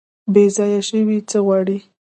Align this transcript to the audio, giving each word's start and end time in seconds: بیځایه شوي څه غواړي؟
بیځایه 0.33 0.81
شوي 0.89 1.17
څه 1.29 1.37
غواړي؟ 1.45 1.77